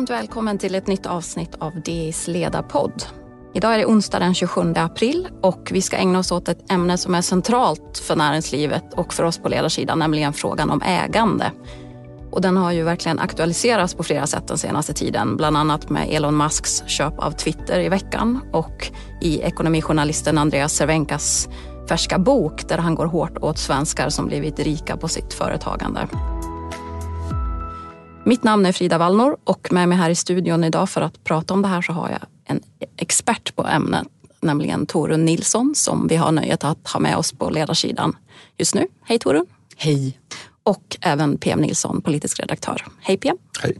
varmt 0.00 0.10
välkommen 0.10 0.58
till 0.58 0.74
ett 0.74 0.86
nytt 0.86 1.06
avsnitt 1.06 1.54
av 1.58 1.80
DIs 1.80 2.28
ledarpodd. 2.28 3.02
Idag 3.54 3.74
är 3.74 3.78
det 3.78 3.86
onsdag 3.86 4.18
den 4.18 4.34
27 4.34 4.74
april 4.76 5.28
och 5.42 5.68
vi 5.72 5.82
ska 5.82 5.96
ägna 5.96 6.18
oss 6.18 6.32
åt 6.32 6.48
ett 6.48 6.72
ämne 6.72 6.98
som 6.98 7.14
är 7.14 7.20
centralt 7.20 7.98
för 7.98 8.16
näringslivet 8.16 8.94
och 8.94 9.14
för 9.14 9.24
oss 9.24 9.38
på 9.38 9.48
ledarsidan, 9.48 9.98
nämligen 9.98 10.32
frågan 10.32 10.70
om 10.70 10.82
ägande. 10.82 11.52
Och 12.30 12.40
den 12.40 12.56
har 12.56 12.72
ju 12.72 12.82
verkligen 12.82 13.18
aktualiserats 13.18 13.94
på 13.94 14.02
flera 14.02 14.26
sätt 14.26 14.48
den 14.48 14.58
senaste 14.58 14.92
tiden, 14.92 15.36
bland 15.36 15.56
annat 15.56 15.90
med 15.90 16.08
Elon 16.10 16.36
Musks 16.36 16.82
köp 16.86 17.18
av 17.18 17.30
Twitter 17.30 17.80
i 17.80 17.88
veckan 17.88 18.40
och 18.52 18.92
i 19.20 19.40
ekonomijournalisten 19.40 20.38
Andreas 20.38 20.72
Cervenkas 20.72 21.48
färska 21.88 22.18
bok 22.18 22.68
där 22.68 22.78
han 22.78 22.94
går 22.94 23.06
hårt 23.06 23.38
åt 23.38 23.58
svenskar 23.58 24.08
som 24.08 24.26
blivit 24.26 24.58
rika 24.58 24.96
på 24.96 25.08
sitt 25.08 25.34
företagande. 25.34 26.08
Mitt 28.24 28.44
namn 28.44 28.66
är 28.66 28.72
Frida 28.72 28.98
Wallnor 28.98 29.36
och 29.44 29.72
med 29.72 29.88
mig 29.88 29.98
här 29.98 30.10
i 30.10 30.14
studion 30.14 30.64
idag 30.64 30.90
för 30.90 31.00
att 31.00 31.24
prata 31.24 31.54
om 31.54 31.62
det 31.62 31.68
här 31.68 31.82
så 31.82 31.92
har 31.92 32.10
jag 32.10 32.20
en 32.44 32.60
expert 32.96 33.56
på 33.56 33.66
ämnet, 33.66 34.08
nämligen 34.40 34.86
Torun 34.86 35.24
Nilsson 35.24 35.74
som 35.74 36.06
vi 36.08 36.16
har 36.16 36.32
nöjet 36.32 36.64
att 36.64 36.88
ha 36.88 37.00
med 37.00 37.16
oss 37.16 37.32
på 37.32 37.50
ledarsidan 37.50 38.16
just 38.58 38.74
nu. 38.74 38.86
Hej 39.04 39.18
Torun! 39.18 39.46
Hej! 39.76 40.18
Och 40.62 40.96
även 41.00 41.38
PM 41.38 41.60
Nilsson, 41.60 42.02
politisk 42.02 42.40
redaktör. 42.40 42.84
Hej 43.00 43.16
PM! 43.16 43.36
Hej! 43.62 43.78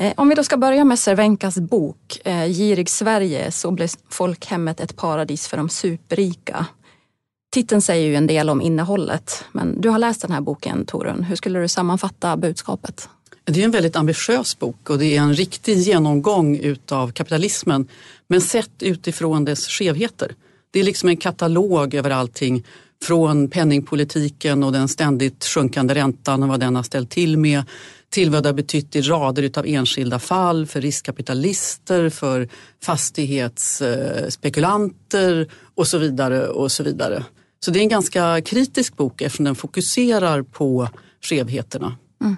Eh, 0.00 0.12
om 0.16 0.28
vi 0.28 0.34
då 0.34 0.44
ska 0.44 0.56
börja 0.56 0.84
med 0.84 0.98
Cervenkas 0.98 1.58
bok 1.58 2.20
eh, 2.24 2.46
Girig 2.46 2.90
Sverige 2.90 3.50
så 3.50 3.70
blev 3.70 3.88
folkhemmet 4.08 4.80
ett 4.80 4.96
paradis 4.96 5.48
för 5.48 5.56
de 5.56 5.68
superrika. 5.68 6.66
Titeln 7.52 7.82
säger 7.82 8.08
ju 8.08 8.14
en 8.14 8.26
del 8.26 8.50
om 8.50 8.60
innehållet, 8.60 9.44
men 9.52 9.80
du 9.80 9.88
har 9.88 9.98
läst 9.98 10.22
den 10.22 10.32
här 10.32 10.40
boken 10.40 10.86
Torun. 10.86 11.22
Hur 11.22 11.36
skulle 11.36 11.60
du 11.60 11.68
sammanfatta 11.68 12.36
budskapet? 12.36 13.08
Det 13.44 13.60
är 13.60 13.64
en 13.64 13.70
väldigt 13.70 13.96
ambitiös 13.96 14.58
bok 14.58 14.90
och 14.90 14.98
det 14.98 15.16
är 15.16 15.20
en 15.20 15.34
riktig 15.34 15.78
genomgång 15.78 16.56
utav 16.56 17.12
kapitalismen 17.12 17.88
men 18.28 18.40
sett 18.40 18.82
utifrån 18.82 19.44
dess 19.44 19.68
skevheter. 19.68 20.34
Det 20.70 20.80
är 20.80 20.84
liksom 20.84 21.08
en 21.08 21.16
katalog 21.16 21.94
över 21.94 22.10
allting 22.10 22.64
från 23.02 23.50
penningpolitiken 23.50 24.62
och 24.62 24.72
den 24.72 24.88
ständigt 24.88 25.44
sjunkande 25.44 25.94
räntan 25.94 26.42
och 26.42 26.48
vad 26.48 26.60
den 26.60 26.76
har 26.76 26.82
ställt 26.82 27.10
till 27.10 27.38
med 27.38 27.62
till 28.10 28.30
vad 28.30 28.42
det 28.42 28.48
har 28.48 28.54
betytt 28.54 28.96
i 28.96 29.00
rader 29.00 29.42
utav 29.42 29.66
enskilda 29.66 30.18
fall 30.18 30.66
för 30.66 30.80
riskkapitalister, 30.80 32.10
för 32.10 32.48
fastighetsspekulanter 32.82 35.48
och 35.74 35.86
så 35.86 35.98
vidare. 35.98 36.48
och 36.48 36.72
Så 36.72 36.82
vidare. 36.82 37.24
Så 37.64 37.70
det 37.70 37.78
är 37.78 37.82
en 37.82 37.88
ganska 37.88 38.40
kritisk 38.40 38.96
bok 38.96 39.20
eftersom 39.20 39.44
den 39.44 39.54
fokuserar 39.54 40.42
på 40.42 40.88
skevheterna. 41.20 41.96
Mm. 42.20 42.36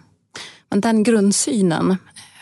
Men 0.71 0.81
den 0.81 1.03
grundsynen, 1.03 1.97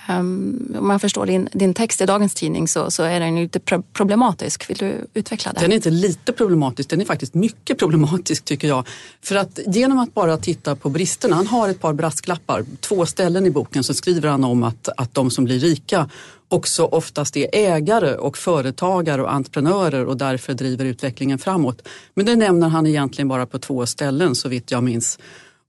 um, 0.08 0.76
om 0.78 0.90
jag 0.90 1.00
förstår 1.00 1.26
din, 1.26 1.48
din 1.52 1.74
text 1.74 2.00
i 2.00 2.06
dagens 2.06 2.34
tidning 2.34 2.68
så, 2.68 2.90
så 2.90 3.02
är 3.02 3.20
den 3.20 3.34
lite 3.34 3.60
problematisk. 3.92 4.70
Vill 4.70 4.76
du 4.76 4.94
utveckla 5.14 5.52
det? 5.52 5.60
Den 5.60 5.72
är 5.72 5.76
inte 5.76 5.90
lite 5.90 6.32
problematisk, 6.32 6.88
den 6.88 7.00
är 7.00 7.04
faktiskt 7.04 7.34
mycket 7.34 7.78
problematisk 7.78 8.44
tycker 8.44 8.68
jag. 8.68 8.88
För 9.22 9.34
att 9.36 9.58
genom 9.66 9.98
att 9.98 10.14
bara 10.14 10.36
titta 10.36 10.76
på 10.76 10.90
bristerna, 10.90 11.36
han 11.36 11.46
har 11.46 11.68
ett 11.68 11.80
par 11.80 11.92
brasklappar, 11.92 12.64
två 12.80 13.06
ställen 13.06 13.46
i 13.46 13.50
boken 13.50 13.84
så 13.84 13.94
skriver 13.94 14.28
han 14.28 14.44
om 14.44 14.62
att, 14.62 14.88
att 14.96 15.14
de 15.14 15.30
som 15.30 15.44
blir 15.44 15.58
rika 15.58 16.08
också 16.52 16.84
oftast 16.84 17.36
är 17.36 17.48
ägare 17.52 18.14
och 18.14 18.38
företagare 18.38 19.22
och 19.22 19.32
entreprenörer 19.32 20.04
och 20.04 20.16
därför 20.16 20.54
driver 20.54 20.84
utvecklingen 20.84 21.38
framåt. 21.38 21.88
Men 22.14 22.26
det 22.26 22.36
nämner 22.36 22.68
han 22.68 22.86
egentligen 22.86 23.28
bara 23.28 23.46
på 23.46 23.58
två 23.58 23.86
ställen 23.86 24.34
så 24.34 24.48
vitt 24.48 24.70
jag 24.70 24.84
minns. 24.84 25.18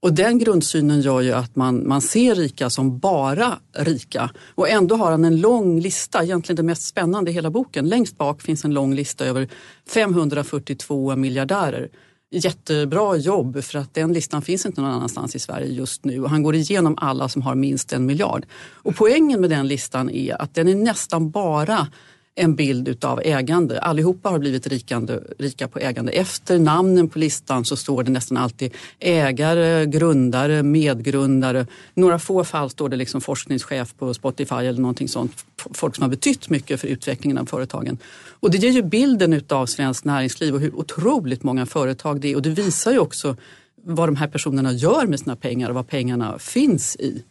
Och 0.04 0.14
den 0.14 0.40
grundsynen 0.40 1.02
gör 1.02 1.22
ju 1.22 1.32
att 1.32 1.56
man, 1.56 1.88
man 1.88 2.02
ser 2.02 2.36
rika 2.36 2.70
som 2.70 3.00
bara 3.00 3.60
rika. 3.74 4.30
Och 4.56 4.70
ändå 4.70 4.96
har 4.96 5.12
han 5.12 5.26
en 5.26 5.42
lång 5.42 5.80
lista, 5.80 6.24
egentligen 6.24 6.56
det 6.56 6.64
mest 6.64 6.82
spännande 6.82 7.32
i 7.32 7.34
hela 7.34 7.50
boken. 7.50 7.90
Längst 7.90 8.18
bak 8.18 8.42
finns 8.42 8.66
en 8.66 8.74
lång 8.74 8.96
lista 8.96 9.26
över 9.26 9.48
542 9.88 11.16
miljardärer 11.16 11.90
jättebra 12.34 13.16
jobb 13.16 13.64
för 13.64 13.80
att 13.80 13.94
den 13.94 14.14
listan 14.14 14.42
finns 14.42 14.66
inte 14.66 14.82
någon 14.82 14.92
annanstans 14.92 15.36
i 15.36 15.40
Sverige 15.40 15.68
just 15.68 16.06
nu. 16.06 16.22
Och 16.22 16.30
han 16.30 16.44
går 16.44 16.56
igenom 16.56 16.98
alla 16.98 17.30
som 17.30 17.42
har 17.42 17.56
minst 17.56 17.94
en 17.94 18.06
miljard. 18.06 18.46
Och 18.72 18.96
poängen 18.96 19.42
med 19.42 19.50
den 19.50 19.68
listan 19.68 20.10
är 20.10 20.42
att 20.42 20.56
den 20.56 20.68
är 20.68 20.76
nästan 20.76 21.32
bara 21.32 21.88
en 22.36 22.56
bild 22.56 22.88
utav 22.88 23.22
ägande. 23.24 23.82
Allihopa 23.82 24.30
har 24.30 24.40
blivit 24.40 24.68
rikande, 24.68 25.20
rika 25.40 25.68
på 25.68 25.80
ägande. 25.80 26.12
Efter 26.12 26.60
namnen 26.60 27.10
på 27.10 27.20
listan 27.20 27.66
så 27.66 27.76
står 27.76 28.04
det 28.04 28.12
nästan 28.12 28.38
alltid 28.38 28.74
ägare, 29.00 29.86
grundare, 29.86 30.64
medgrundare. 30.64 31.68
I 31.96 32.00
några 32.00 32.20
få 32.20 32.44
fall 32.44 32.70
står 32.70 32.90
det 32.90 32.96
liksom 32.96 33.22
forskningschef 33.22 33.94
på 33.98 34.14
Spotify 34.14 34.56
eller 34.56 34.82
någonting 34.82 35.08
sånt. 35.08 35.46
Folk 35.72 35.96
som 35.96 36.02
har 36.02 36.10
betytt 36.10 36.50
mycket 36.50 36.82
för 36.82 36.88
utvecklingen 36.88 37.38
av 37.38 37.46
företagen. 37.46 37.98
Och 38.40 38.52
det 38.52 38.58
ger 38.58 38.72
ju 38.72 38.82
bilden 38.82 39.34
utav 39.34 39.66
svenskt 39.66 40.06
näringsliv 40.06 40.54
och 40.54 40.60
hur 40.60 40.76
otroligt 40.76 41.44
många 41.44 41.66
företag 41.66 42.22
det 42.22 42.32
är. 42.32 42.36
Och 42.36 42.42
det 42.42 42.50
visar 42.50 42.92
ju 42.92 43.00
också 43.00 43.36
vad 43.84 44.08
de 44.08 44.16
här 44.16 44.28
personerna 44.28 44.72
gör 44.72 45.08
med 45.08 45.20
sina 45.20 45.36
pengar 45.36 45.70
och 45.70 45.76
vad 45.76 45.88
pengarna 45.88 46.40
finns 46.40 46.96
i. 46.96 47.24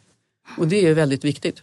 Och 0.59 0.69
det 0.69 0.87
är 0.87 0.95
väldigt 0.95 1.25
viktigt. 1.25 1.63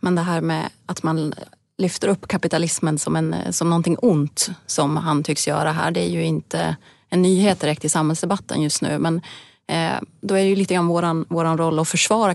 Men 0.00 0.14
det 0.14 0.22
här 0.22 0.40
med 0.40 0.70
att 0.86 1.02
man 1.02 1.34
lyfter 1.78 2.08
upp 2.08 2.28
kapitalismen 2.28 2.98
som, 2.98 3.16
en, 3.16 3.34
eh, 3.34 3.50
som 3.50 3.70
någonting 3.70 3.96
ont 3.98 4.50
som 4.66 4.96
han 4.96 5.22
tycks 5.22 5.48
göra 5.48 5.72
här. 5.72 5.90
Det 5.90 6.00
är 6.00 6.08
ju 6.08 6.24
inte 6.24 6.76
en 7.10 7.22
nyhet 7.22 7.60
direkt 7.60 7.84
i 7.84 7.88
samhällsdebatten 7.88 8.62
just 8.62 8.82
nu. 8.82 8.98
Men 8.98 9.20
eh, 9.66 10.00
då 10.20 10.34
är 10.34 10.42
det 10.42 10.48
ju 10.48 10.56
lite 10.56 10.74
grann 10.74 10.86
våran, 10.86 11.24
våran 11.28 11.58
roll 11.58 11.78
att 11.78 11.88
försvara 11.88 12.34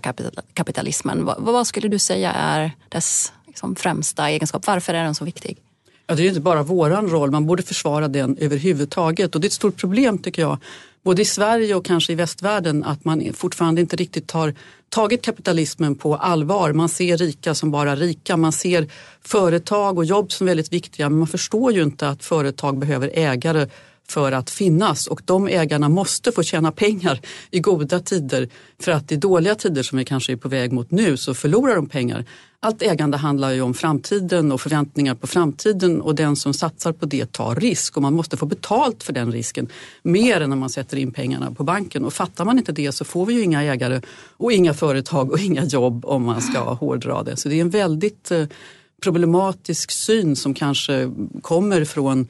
kapitalismen. 0.54 1.26
Vad, 1.26 1.38
vad 1.40 1.68
skulle 1.68 1.88
du 1.88 2.00
säga 2.00 2.32
är 2.32 2.72
dess 2.90 3.34
liksom, 3.48 3.76
främsta 3.76 4.30
egenskap? 4.30 4.68
Varför 4.68 4.94
är 4.94 5.04
den 5.04 5.16
så 5.16 5.26
viktig? 5.26 5.58
Ja, 6.08 6.16
det 6.16 6.24
är 6.24 6.28
inte 6.28 6.42
bara 6.42 6.64
våran 6.64 7.10
roll, 7.10 7.32
man 7.32 7.46
borde 7.46 7.64
försvara 7.64 8.08
den 8.08 8.38
överhuvudtaget. 8.38 9.36
Och 9.36 9.42
det 9.42 9.46
är 9.46 9.50
ett 9.50 9.54
stort 9.54 9.78
problem 9.78 10.18
tycker 10.18 10.42
jag 10.42 10.58
både 11.04 11.22
i 11.22 11.26
Sverige 11.26 11.76
och 11.76 11.86
kanske 11.86 12.14
i 12.14 12.16
västvärlden 12.16 12.84
att 12.84 13.06
man 13.06 13.34
fortfarande 13.34 13.82
inte 13.82 13.96
riktigt 13.96 14.32
har 14.32 14.54
tagit 14.90 15.22
kapitalismen 15.22 15.96
på 15.96 16.16
allvar. 16.16 16.74
Man 16.74 16.90
ser 16.90 17.18
rika 17.18 17.56
som 17.56 17.72
bara 17.72 17.96
rika. 17.96 18.38
Man 18.38 18.52
ser 18.52 18.88
företag 19.22 19.98
och 19.98 20.06
jobb 20.06 20.32
som 20.32 20.48
väldigt 20.48 20.74
viktiga 20.74 21.10
men 21.10 21.20
man 21.20 21.28
förstår 21.28 21.72
ju 21.72 21.84
inte 21.84 22.10
att 22.10 22.24
företag 22.24 22.78
behöver 22.78 23.12
ägare 23.14 23.68
för 24.08 24.32
att 24.32 24.50
finnas 24.50 25.08
och 25.08 25.22
de 25.26 25.48
ägarna 25.48 25.90
måste 25.90 26.32
få 26.32 26.44
tjäna 26.44 26.72
pengar 26.72 27.20
i 27.52 27.60
goda 27.60 28.00
tider 28.00 28.50
för 28.80 28.92
att 28.92 29.12
i 29.12 29.16
dåliga 29.16 29.56
tider 29.56 29.84
som 29.84 29.98
vi 29.98 30.06
kanske 30.06 30.32
är 30.32 30.38
på 30.38 30.50
väg 30.50 30.72
mot 30.72 30.92
nu 30.92 31.18
så 31.18 31.34
förlorar 31.34 31.76
de 31.76 31.90
pengar. 31.90 32.26
Allt 32.60 32.82
ägande 32.82 33.18
handlar 33.18 33.52
ju 33.52 33.62
om 33.62 33.74
framtiden 33.74 34.52
och 34.52 34.62
förväntningar 34.62 35.16
på 35.16 35.28
framtiden 35.28 36.02
och 36.02 36.16
den 36.16 36.36
som 36.36 36.54
satsar 36.54 36.92
på 36.92 37.06
det 37.06 37.32
tar 37.32 37.56
risk 37.56 37.96
och 37.96 38.02
man 38.02 38.14
måste 38.14 38.38
få 38.38 38.46
betalt 38.46 39.04
för 39.04 39.14
den 39.14 39.32
risken 39.32 39.68
mer 40.04 40.42
än 40.42 40.50
när 40.50 40.58
man 40.58 40.70
sätter 40.70 40.98
in 40.98 41.12
pengarna 41.12 41.52
på 41.52 41.64
banken. 41.64 42.06
Och 42.06 42.14
fattar 42.14 42.46
man 42.46 42.58
inte 42.58 42.72
det 42.72 42.92
så 42.92 43.06
får 43.06 43.26
vi 43.26 43.34
ju 43.34 43.44
inga 43.44 43.64
ägare 43.64 44.02
och 44.38 44.52
inga 44.52 44.74
företag 44.74 45.32
och 45.32 45.40
inga 45.40 45.66
jobb 45.66 46.06
om 46.06 46.24
man 46.24 46.42
ska 46.42 46.60
hårdra 46.60 47.24
det. 47.24 47.38
Så 47.38 47.50
det 47.50 47.56
är 47.56 47.62
en 47.62 47.70
väldigt 47.70 48.32
eh, 48.32 48.46
problematisk 49.04 49.92
syn 49.92 50.36
som 50.36 50.54
kanske 50.54 51.12
kommer 51.42 51.86
från 51.86 52.28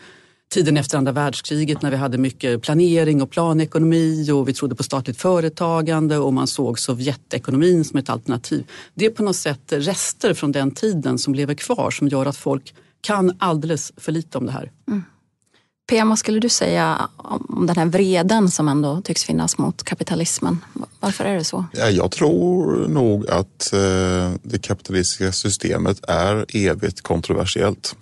tiden 0.53 0.78
efter 0.78 0.97
andra 0.97 1.12
världskriget 1.12 1.81
när 1.81 1.91
vi 1.91 1.97
hade 1.97 2.18
mycket 2.18 2.62
planering 2.62 3.22
och 3.22 3.30
planekonomi 3.31 4.31
och 4.31 4.50
vi 4.50 4.53
trodde 4.53 4.75
på 4.75 4.84
statligt 4.84 5.18
företagande 5.18 6.18
och 6.18 6.34
man 6.34 6.47
såg 6.47 6.80
Sovjetekonomin 6.80 7.86
som 7.86 8.00
ett 8.00 8.09
alternativ. 8.09 8.66
Det 8.94 9.06
är 9.06 9.09
på 9.09 9.24
något 9.24 9.36
sätt 9.36 9.62
rester 9.69 10.34
från 10.34 10.52
den 10.52 10.72
tiden 10.72 11.18
som 11.18 11.36
lever 11.36 11.53
kvar 11.53 11.91
som 11.91 12.08
gör 12.08 12.25
att 12.25 12.38
folk 12.38 12.74
kan 13.02 13.36
alldeles 13.38 13.91
för 13.97 14.12
lite 14.12 14.38
om 14.38 14.46
det 14.46 14.52
här. 14.52 14.72
Mm. 14.88 15.03
PM, 15.88 16.09
vad 16.09 16.20
skulle 16.20 16.40
du 16.40 16.50
säga 16.50 17.09
om 17.18 17.66
den 17.68 17.76
här 17.76 17.85
vreden 17.85 18.52
som 18.52 18.68
ändå 18.68 19.02
tycks 19.02 19.24
finnas 19.24 19.58
mot 19.58 19.84
kapitalismen? 19.84 20.58
Varför 21.00 21.26
är 21.26 21.35
det 21.35 21.44
så? 21.44 21.66
Jag 21.74 22.12
tror 22.12 22.88
nog 22.88 23.30
att 23.30 23.74
eh, 23.74 24.32
det 24.44 24.62
kapitalistiska 24.62 25.32
systemet 25.32 26.00
är 26.08 26.46
evigt 26.53 27.02
kontroversiellt. 27.02 27.96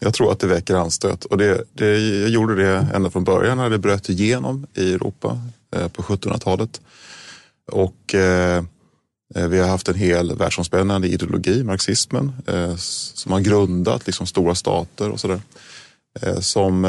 Jag 0.00 0.14
tror 0.14 0.32
att 0.32 0.40
det 0.40 0.46
väcker 0.46 0.74
anstöt 0.74 1.24
och 1.24 1.38
det, 1.38 1.64
det, 1.72 1.98
jag 1.98 2.30
gjorde 2.30 2.54
det 2.54 2.86
ända 2.94 3.10
från 3.10 3.24
början 3.24 3.56
när 3.56 3.70
det 3.70 3.78
bröt 3.78 4.08
igenom 4.08 4.66
i 4.74 4.92
Europa 4.92 5.40
eh, 5.76 5.88
på 5.88 6.02
1700-talet. 6.02 6.80
Och 7.72 8.14
eh, 8.14 8.62
vi 9.48 9.58
har 9.58 9.68
haft 9.68 9.88
en 9.88 9.94
hel 9.94 10.36
världsomspännande 10.36 11.08
ideologi, 11.08 11.64
marxismen, 11.64 12.32
som 13.14 13.32
har 13.32 13.40
grundat 13.40 14.06
liksom 14.06 14.26
stora 14.26 14.54
stater 14.54 15.10
och 15.10 15.20
sådär. 15.20 15.40
Som 16.40 16.84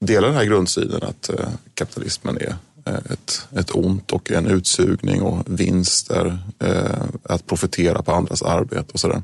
delar 0.00 0.28
den 0.28 0.36
här 0.36 0.44
grundsynen 0.44 1.02
att 1.02 1.28
eh, 1.28 1.48
kapitalismen 1.74 2.36
är 2.36 2.56
eh, 2.86 2.94
ett, 2.94 3.48
ett 3.56 3.70
ont 3.70 4.12
och 4.12 4.30
en 4.30 4.46
utsugning 4.46 5.22
och 5.22 5.60
vinster, 5.60 6.38
eh, 6.58 7.04
att 7.22 7.46
profitera 7.46 8.02
på 8.02 8.12
andras 8.12 8.42
arbete 8.42 8.92
och 8.92 9.00
sådär. 9.00 9.22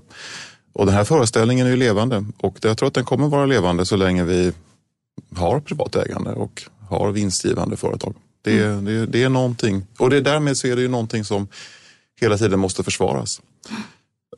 Och 0.73 0.87
den 0.87 0.94
här 0.94 1.05
föreställningen 1.05 1.67
är 1.67 1.71
ju 1.71 1.76
levande 1.76 2.25
och 2.37 2.59
jag 2.62 2.79
tror 2.79 2.87
att 2.87 2.94
den 2.94 3.05
kommer 3.05 3.29
vara 3.29 3.47
levande 3.47 3.87
så 3.87 3.97
länge 3.97 4.25
vi 4.25 4.53
har 5.35 5.61
privat 5.61 5.97
ägande 5.97 6.31
och 6.32 6.62
har 6.88 7.12
vinstgivande 7.12 7.76
företag. 7.76 8.15
Det, 8.43 8.65
mm. 8.65 8.85
det, 8.85 9.06
det 9.06 9.23
är 9.23 9.29
någonting 9.29 9.87
och 9.99 10.11
det, 10.11 10.21
därmed 10.21 10.56
så 10.56 10.67
är 10.67 10.76
det 10.76 10.82
ju 10.82 10.88
någonting 10.88 11.25
som 11.25 11.49
hela 12.21 12.38
tiden 12.38 12.61
måste 12.61 12.82
försvaras. 12.82 13.41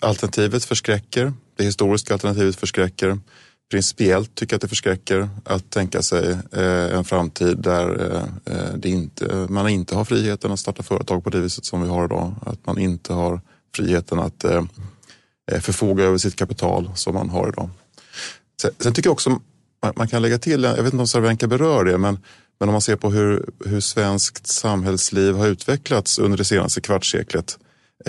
Alternativet 0.01 0.65
förskräcker. 0.65 1.33
Det 1.57 1.65
historiska 1.65 2.15
alternativet 2.15 2.57
förskräcker. 2.57 3.19
Principiellt 3.71 4.35
tycker 4.35 4.55
jag 4.55 4.57
att 4.59 4.63
det 4.63 4.69
förskräcker 4.69 5.29
att 5.45 5.71
tänka 5.71 6.03
sig 6.03 6.31
eh, 6.53 6.95
en 6.95 7.05
framtid 7.05 7.59
där 7.59 8.13
eh, 8.13 8.55
eh, 8.55 8.75
det 8.77 8.89
inte, 8.89 9.47
man 9.49 9.69
inte 9.69 9.95
har 9.95 10.05
friheten 10.05 10.53
att 10.53 10.61
starta 10.61 10.83
företag 10.83 11.25
på 11.25 11.31
det 11.31 11.41
viset 11.41 11.65
som 11.65 11.83
vi 11.83 11.89
har 11.89 12.05
idag. 12.05 12.35
Att 12.47 12.67
man 12.67 12.79
inte 12.79 13.13
har 13.13 13.41
friheten 13.77 14.19
att 14.19 14.45
eh, 14.45 14.65
eh, 15.53 15.61
förfoga 15.61 16.05
över 16.05 16.19
sitt 16.19 16.37
kapital 16.37 16.91
som 16.95 17.15
man 17.15 17.31
har 17.31 17.49
idag. 17.49 17.71
Sen, 18.63 18.93
tycker 18.93 19.09
jag 19.09 19.13
också 19.13 19.41
man 19.97 20.09
kan 20.09 20.23
lägga 20.23 20.39
till, 20.39 20.63
jag 20.63 20.83
vet 20.83 20.93
inte 20.93 20.97
om 20.97 21.07
Cervenka 21.07 21.47
berör 21.47 21.85
det, 21.85 21.99
men, 21.99 22.19
men 22.61 22.69
om 22.69 22.73
man 22.73 22.83
ser 22.83 22.97
på 22.97 23.11
hur, 23.11 23.51
hur 23.65 23.81
svenskt 23.81 24.47
samhällsliv 24.47 25.35
har 25.35 25.47
utvecklats 25.47 26.19
under 26.19 26.39
det 26.39 26.45
senaste 26.45 26.81
kvartsseklet 26.81 27.59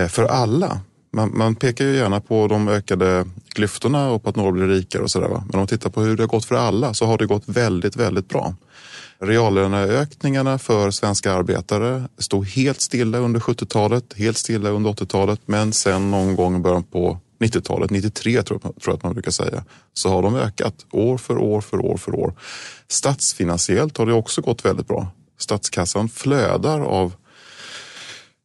för 0.10 0.24
alla 0.24 0.82
man, 1.12 1.38
man, 1.38 1.56
pekar 1.56 1.86
ju 1.86 1.96
gärna 1.96 2.22
på 2.22 2.48
de 2.48 2.68
ökade 2.68 3.26
klyftorna 3.50 4.10
och 4.10 4.24
på 4.24 4.30
att 4.30 4.36
några 4.36 4.52
blir 4.52 4.68
rikare 4.68 5.04
och 5.04 5.12
sådär. 5.12 5.28
Men 5.28 5.38
om 5.38 5.50
man 5.54 5.68
tittar 5.68 5.90
på 5.90 6.02
hur 6.02 6.18
det 6.18 6.24
har 6.24 6.28
gått 6.28 6.46
för 6.46 6.56
alla 6.56 6.94
så 6.94 7.06
har 7.06 7.18
det 7.18 7.26
gått 7.26 7.44
väldigt, 7.46 7.96
väldigt 7.96 8.30
bra. 8.30 8.56
Reallöneökningarna 9.20 10.60
för 10.60 10.92
svenska 10.92 11.34
arbetare 11.34 12.08
stod 12.18 12.48
helt 12.48 12.82
stilla 12.82 13.18
under 13.18 13.40
70-talet, 13.40 14.14
helt 14.18 14.38
stilla 14.38 14.70
under 14.70 14.92
80-talet, 14.92 15.42
men 15.46 15.74
sen 15.74 16.12
någon 16.12 16.36
gång 16.36 16.56
i 16.56 16.60
början 16.60 16.84
på 16.84 17.20
90-talet, 17.40 17.90
93 17.90 18.44
tror 18.44 18.60
jag, 18.64 18.82
tror 18.82 18.94
att 18.94 19.04
man 19.04 19.14
brukar 19.14 19.32
säga, 19.32 19.64
så 19.94 20.10
har 20.10 20.22
de 20.22 20.36
ökat 20.36 20.86
år 20.92 21.18
för 21.18 21.38
år 21.38 21.62
för 21.62 21.86
år 21.86 21.98
för 21.98 22.16
år. 22.16 22.34
Statsfinansiellt 22.88 23.98
har 23.98 24.06
det 24.06 24.14
också 24.14 24.42
gått 24.42 24.66
väldigt 24.66 24.88
bra. 24.88 25.08
Statskassan 25.40 26.10
flödar 26.10 26.80
av 26.82 27.14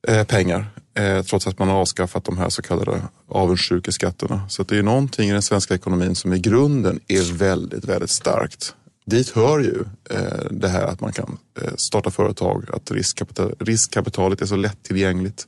eh, 0.09 0.25
pengar 0.25 0.71
eh, 0.95 1.23
trots 1.23 1.47
att 1.47 1.59
man 1.59 1.69
har 1.69 1.77
avskaffat 1.77 2.25
de 2.25 2.39
här 2.39 2.49
så 2.49 2.63
kallade 2.63 3.03
avundsjukeskatterna. 3.29 4.49
Så 4.49 4.63
det 4.63 4.79
är 4.79 4.83
någonting 4.83 5.29
i 5.29 5.33
den 5.33 5.43
svenska 5.43 5.75
ekonomin 5.75 6.15
som 6.15 6.33
i 6.33 6.39
grunden 6.39 7.01
är 7.09 7.33
väldigt, 7.33 7.85
väldigt 7.85 8.11
starkt. 8.11 8.75
Dit 9.07 9.31
hör 9.31 9.59
ju 9.59 9.85
eh, 10.11 10.47
det 10.51 10.69
här 10.69 10.87
att 10.87 11.01
man 11.01 11.13
kan 11.13 11.39
eh, 11.63 11.75
starta 11.77 12.11
företag, 12.11 12.65
att 12.73 12.91
riskkapital, 12.91 13.55
riskkapitalet 13.59 14.41
är 14.41 14.47
så 14.47 14.57
lättillgängligt 14.57 15.47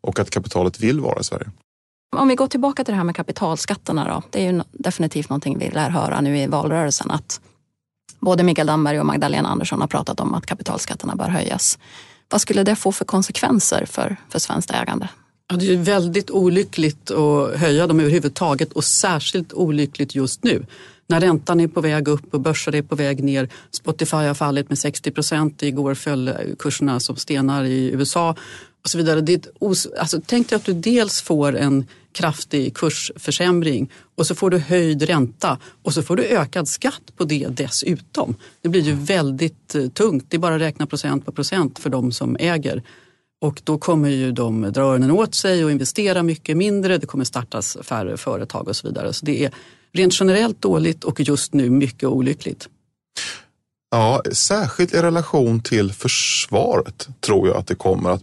och 0.00 0.18
att 0.18 0.30
kapitalet 0.30 0.80
vill 0.80 1.00
vara 1.00 1.20
i 1.20 1.24
Sverige. 1.24 1.50
Om 2.16 2.28
vi 2.28 2.34
går 2.34 2.46
tillbaka 2.46 2.84
till 2.84 2.92
det 2.92 2.96
här 2.96 3.04
med 3.04 3.16
kapitalskatterna 3.16 4.08
då. 4.08 4.22
Det 4.30 4.46
är 4.46 4.52
ju 4.52 4.62
definitivt 4.72 5.28
någonting 5.28 5.58
vi 5.58 5.70
lär 5.70 5.90
höra 5.90 6.20
nu 6.20 6.38
i 6.38 6.46
valrörelsen 6.46 7.10
att 7.10 7.40
både 8.20 8.42
Mikael 8.42 8.66
Damberg 8.66 9.00
och 9.00 9.06
Magdalena 9.06 9.48
Andersson 9.48 9.80
har 9.80 9.88
pratat 9.88 10.20
om 10.20 10.34
att 10.34 10.46
kapitalskatterna 10.46 11.16
bör 11.16 11.28
höjas. 11.28 11.78
Vad 12.28 12.40
skulle 12.40 12.62
det 12.62 12.76
få 12.76 12.92
för 12.92 13.04
konsekvenser 13.04 13.86
för, 13.86 14.16
för 14.28 14.38
svenskt 14.38 14.70
ägande? 14.70 15.08
Ja, 15.48 15.56
det 15.56 15.72
är 15.72 15.76
väldigt 15.76 16.30
olyckligt 16.30 17.10
att 17.10 17.56
höja 17.56 17.86
dem 17.86 18.00
överhuvudtaget 18.00 18.72
och 18.72 18.84
särskilt 18.84 19.52
olyckligt 19.52 20.14
just 20.14 20.44
nu. 20.44 20.66
När 21.08 21.20
räntan 21.20 21.60
är 21.60 21.68
på 21.68 21.80
väg 21.80 22.08
upp 22.08 22.34
och 22.34 22.40
börser 22.40 22.74
är 22.74 22.82
på 22.82 22.94
väg 22.94 23.24
ner. 23.24 23.48
Spotify 23.70 24.16
har 24.16 24.34
fallit 24.34 24.68
med 24.68 24.78
60 24.78 25.10
procent. 25.10 25.62
Igår 25.62 25.94
föll 25.94 26.30
kurserna 26.58 27.00
som 27.00 27.16
stenar 27.16 27.64
i 27.64 27.90
USA 27.90 28.34
och 28.84 28.90
så 28.90 28.98
vidare. 28.98 29.20
Det 29.20 29.32
är 29.32 29.40
os- 29.58 29.88
alltså, 29.98 30.20
tänk 30.26 30.48
dig 30.48 30.56
att 30.56 30.64
du 30.64 30.72
dels 30.72 31.22
får 31.22 31.56
en 31.56 31.86
kraftig 32.16 32.76
kursförsämring 32.76 33.90
och 34.14 34.26
så 34.26 34.34
får 34.34 34.50
du 34.50 34.58
höjd 34.58 35.02
ränta 35.02 35.58
och 35.82 35.94
så 35.94 36.02
får 36.02 36.16
du 36.16 36.24
ökad 36.24 36.68
skatt 36.68 37.16
på 37.16 37.24
det 37.24 37.48
dessutom. 37.50 38.34
Det 38.62 38.68
blir 38.68 38.82
ju 38.82 38.92
väldigt 38.92 39.74
eh, 39.74 39.86
tungt. 39.86 40.24
Det 40.28 40.36
är 40.36 40.38
bara 40.38 40.54
att 40.54 40.60
räkna 40.60 40.86
procent 40.86 41.26
på 41.26 41.32
procent 41.32 41.78
för 41.78 41.90
de 41.90 42.12
som 42.12 42.36
äger. 42.40 42.82
Och 43.40 43.60
då 43.64 43.78
kommer 43.78 44.08
ju 44.08 44.32
de 44.32 44.62
dra 44.72 44.82
öronen 44.82 45.10
åt 45.10 45.34
sig 45.34 45.64
och 45.64 45.70
investera 45.70 46.22
mycket 46.22 46.56
mindre. 46.56 46.98
Det 46.98 47.06
kommer 47.06 47.24
startas 47.24 47.76
färre 47.82 48.16
företag 48.16 48.68
och 48.68 48.76
så 48.76 48.88
vidare. 48.88 49.12
Så 49.12 49.26
det 49.26 49.44
är 49.44 49.50
rent 49.92 50.20
generellt 50.20 50.62
dåligt 50.62 51.04
och 51.04 51.20
just 51.20 51.54
nu 51.54 51.70
mycket 51.70 52.08
olyckligt. 52.08 52.68
Ja, 53.90 54.22
särskilt 54.32 54.94
i 54.94 55.02
relation 55.02 55.60
till 55.60 55.92
försvaret 55.92 57.08
tror 57.20 57.48
jag 57.48 57.56
att 57.56 57.66
det 57.66 57.74
kommer 57.74 58.10
att 58.10 58.22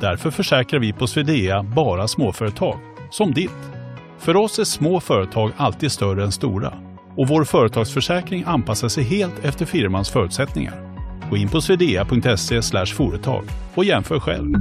Därför 0.00 0.30
försäkrar 0.30 0.80
vi 0.80 0.92
på 0.92 1.06
Swedea 1.06 1.62
bara 1.62 2.08
småföretag, 2.08 2.78
som 3.10 3.34
ditt. 3.34 3.50
För 4.18 4.36
oss 4.36 4.58
är 4.58 4.64
små 4.64 5.00
företag 5.00 5.52
alltid 5.56 5.92
större 5.92 6.24
än 6.24 6.32
stora 6.32 6.72
och 7.16 7.28
vår 7.28 7.44
företagsförsäkring 7.44 8.44
anpassar 8.46 8.88
sig 8.88 9.04
helt 9.04 9.44
efter 9.44 9.66
firmans 9.66 10.10
förutsättningar. 10.10 10.96
Gå 11.30 11.36
in 11.36 11.48
på 11.48 11.60
swedea.se 11.60 12.62
företag 12.86 13.44
och 13.74 13.84
jämför 13.84 14.20
själv. 14.20 14.54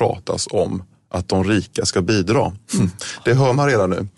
pratas 0.00 0.46
om 0.50 0.82
att 1.10 1.28
de 1.28 1.44
rika 1.44 1.84
ska 1.84 2.02
bidra. 2.02 2.52
Det 3.24 3.34
hör 3.34 3.52
man 3.52 3.66
redan 3.66 3.90
nu. 3.90 4.08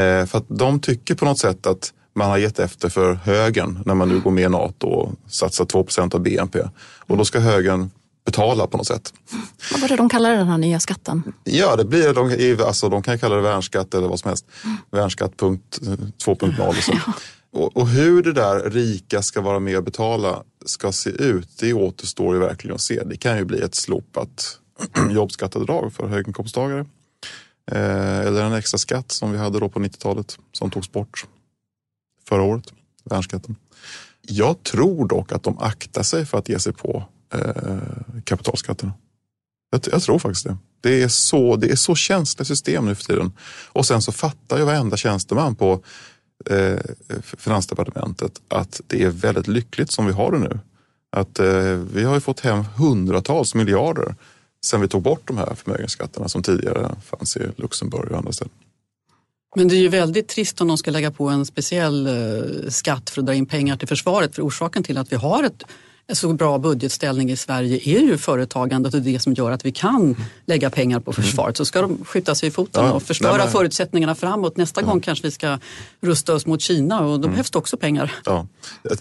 Eh, 0.00 0.26
för 0.26 0.38
att 0.38 0.46
de 0.48 0.80
tycker 0.80 1.14
på 1.14 1.24
något 1.24 1.38
sätt 1.38 1.66
att 1.66 1.92
man 2.14 2.30
har 2.30 2.38
gett 2.38 2.58
efter 2.58 2.88
för 2.88 3.14
högern 3.14 3.82
när 3.86 3.94
man 3.94 4.08
nu 4.08 4.20
går 4.20 4.30
med 4.30 4.44
i 4.44 4.48
NATO 4.48 4.86
och 4.86 5.12
satsar 5.28 5.64
2% 5.64 6.14
av 6.14 6.20
BNP. 6.20 6.58
Och 7.06 7.16
då 7.16 7.24
ska 7.24 7.38
högern 7.38 7.90
betala 8.24 8.66
på 8.66 8.76
något 8.76 8.86
sätt. 8.86 9.12
Vad 9.72 9.80
var 9.80 9.88
det 9.88 9.96
de 9.96 10.08
kallade 10.08 10.36
den 10.36 10.48
här 10.48 10.58
nya 10.58 10.80
skatten? 10.80 11.32
Ja, 11.44 11.76
det 11.76 11.84
blir, 11.84 12.14
de, 12.14 12.64
alltså, 12.64 12.88
de 12.88 13.02
kan 13.02 13.18
kalla 13.18 13.36
det 13.36 13.42
värnskatt 13.42 13.94
eller 13.94 14.08
vad 14.08 14.20
som 14.20 14.28
helst. 14.28 14.46
Värnskatt 14.90 15.32
2.0 15.36 16.68
och 16.68 16.74
så. 16.74 16.92
Och, 17.52 17.76
och 17.76 17.88
hur 17.88 18.22
det 18.22 18.32
där 18.32 18.70
rika 18.70 19.22
ska 19.22 19.40
vara 19.40 19.58
med 19.58 19.76
och 19.76 19.84
betala 19.84 20.42
ska 20.66 20.92
se 20.92 21.10
ut, 21.10 21.48
det 21.58 21.72
återstår 21.72 22.34
ju 22.34 22.40
verkligen 22.40 22.74
att 22.74 22.80
se. 22.80 23.02
Det 23.04 23.16
kan 23.16 23.36
ju 23.36 23.44
bli 23.44 23.60
ett 23.60 23.74
slopat 23.74 24.58
jobbskatteavdrag 25.10 25.92
för 25.92 26.06
höginkomsttagare. 26.06 26.86
Eh, 27.70 28.18
eller 28.20 28.44
en 28.44 28.52
extra 28.52 28.78
skatt 28.78 29.12
som 29.12 29.32
vi 29.32 29.38
hade 29.38 29.60
då 29.60 29.68
på 29.68 29.78
90-talet 29.80 30.38
som 30.52 30.70
togs 30.70 30.92
bort 30.92 31.26
förra 32.30 32.42
året, 32.42 32.72
värnskatten. 33.04 33.56
Jag 34.22 34.62
tror 34.62 35.08
dock 35.08 35.32
att 35.32 35.42
de 35.42 35.58
aktar 35.58 36.02
sig 36.02 36.26
för 36.26 36.38
att 36.38 36.48
ge 36.48 36.58
sig 36.58 36.72
på 36.72 37.04
eh, 37.34 37.76
kapitalskatterna. 38.24 38.92
Jag, 39.70 39.80
jag, 39.92 40.02
tror 40.02 40.18
faktiskt 40.18 40.44
det. 40.44 40.56
Det 40.80 41.02
är, 41.02 41.08
så, 41.08 41.56
det 41.56 41.70
är 41.70 41.76
så 41.76 41.94
känsliga 41.94 42.44
system 42.44 42.84
nu 42.84 42.94
för 42.94 43.04
tiden. 43.04 43.32
Och 43.66 43.86
sen 43.86 44.02
så 44.02 44.12
fattar 44.12 44.58
ju 44.58 44.64
varenda 44.64 44.96
tjänsteman 44.96 45.54
på 45.54 45.82
eh, 46.50 46.78
Finansdepartementet 47.22 48.40
att 48.48 48.80
det 48.86 49.02
är 49.02 49.10
väldigt 49.10 49.48
lyckligt 49.48 49.90
som 49.90 50.06
vi 50.06 50.12
har 50.12 50.32
det 50.32 50.38
nu. 50.38 50.58
Att 51.16 51.38
eh, 51.38 51.74
vi 51.92 52.04
har 52.04 52.14
ju 52.14 52.20
fått 52.20 52.40
hem 52.40 52.64
hundratals 52.76 53.54
miljarder 53.54 54.14
sen 54.64 54.80
vi 54.80 54.88
tog 54.88 55.02
bort 55.02 55.22
de 55.24 55.38
här 55.38 55.54
förmögenhetsskatterna 55.54 56.28
som 56.28 56.42
tidigare 56.42 56.96
fanns 57.02 57.36
i 57.36 57.40
Luxemburg 57.56 58.10
och 58.10 58.18
andra 58.18 58.32
ställen. 58.32 58.54
Men 59.56 59.68
det 59.68 59.74
är 59.74 59.80
ju 59.80 59.88
väldigt 59.88 60.28
trist 60.28 60.60
om 60.60 60.68
de 60.68 60.78
ska 60.78 60.90
lägga 60.90 61.10
på 61.10 61.28
en 61.28 61.46
speciell 61.46 62.06
eh, 62.06 62.70
skatt 62.70 63.10
för 63.10 63.20
att 63.20 63.26
dra 63.26 63.34
in 63.34 63.46
pengar 63.46 63.76
till 63.76 63.88
försvaret. 63.88 64.34
För 64.34 64.42
orsaken 64.42 64.82
till 64.82 64.98
att 64.98 65.12
vi 65.12 65.16
har 65.16 65.44
ett 65.44 65.64
så 66.12 66.32
bra 66.32 66.58
budgetställning 66.58 67.30
i 67.30 67.36
Sverige 67.36 67.76
är 67.76 68.00
ju 68.00 68.18
företagandet 68.18 68.94
och 68.94 69.02
det 69.02 69.20
som 69.20 69.34
gör 69.34 69.50
att 69.50 69.64
vi 69.64 69.72
kan 69.72 70.16
lägga 70.46 70.70
pengar 70.70 71.00
på 71.00 71.12
försvaret. 71.12 71.56
Så 71.56 71.64
ska 71.64 71.82
de 71.82 72.04
skjuta 72.04 72.34
sig 72.34 72.48
i 72.48 72.50
foten 72.52 72.84
ja, 72.84 72.92
och 72.92 73.02
förstöra 73.02 73.36
nej, 73.36 73.48
förutsättningarna 73.48 74.14
framåt. 74.14 74.56
Nästa 74.56 74.80
ja. 74.80 74.86
gång 74.86 75.00
kanske 75.00 75.26
vi 75.26 75.30
ska 75.30 75.58
rusta 76.00 76.34
oss 76.34 76.46
mot 76.46 76.60
Kina 76.60 77.00
och 77.00 77.06
då 77.06 77.14
mm. 77.14 77.30
behövs 77.30 77.50
det 77.50 77.58
också 77.58 77.76
pengar. 77.76 78.12
Ja. 78.24 78.46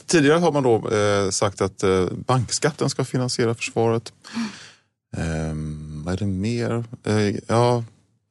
Tidigare 0.05 0.39
har 0.39 0.51
man 0.51 0.63
då 0.63 0.89
eh, 0.89 1.29
sagt 1.29 1.61
att 1.61 1.83
eh, 1.83 2.05
bankskatten 2.11 2.89
ska 2.89 3.05
finansiera 3.05 3.55
försvaret. 3.55 4.13
Mm. 5.17 6.03
vad 6.05 6.13
är 6.13 6.17
det 6.17 6.25
mer? 6.25 6.83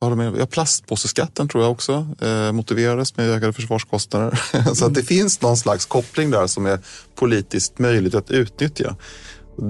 Ja, 0.01 0.33
Ja, 0.39 0.47
plastpåseskatten 0.47 1.49
tror 1.49 1.63
jag 1.63 1.73
också 1.73 2.07
eh, 2.21 2.53
motiverades 2.53 3.17
med 3.17 3.31
ökade 3.31 3.53
försvarskostnader. 3.53 4.41
så 4.75 4.87
att 4.87 4.95
det 4.95 5.03
finns 5.03 5.41
någon 5.41 5.57
slags 5.57 5.87
koppling 5.87 6.31
där 6.31 6.47
som 6.47 6.67
är 6.67 6.79
politiskt 7.15 7.79
möjligt 7.79 8.15
att 8.15 8.31
utnyttja. 8.31 8.97